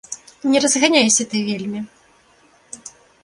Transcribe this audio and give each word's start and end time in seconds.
Не 0.51 0.61
разганяйся 0.63 1.23
ты 1.33 1.37
вельмі! 1.51 1.81